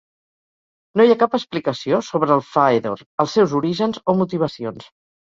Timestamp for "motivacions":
4.23-4.89